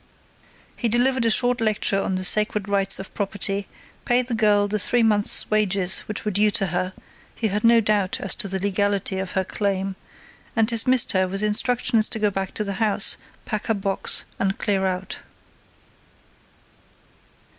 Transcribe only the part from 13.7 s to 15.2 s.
box and clear out.